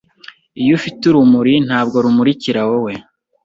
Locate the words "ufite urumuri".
0.79-1.53